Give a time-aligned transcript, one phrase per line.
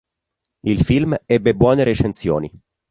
[0.63, 2.51] Il film ebbe buone recensioni.